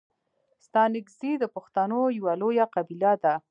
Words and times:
ستانگزي 0.65 1.31
د 1.39 1.43
پښتنو 1.55 2.01
یو 2.17 2.27
لويه 2.41 2.65
قبیله 2.75 3.11
ده. 3.23 3.33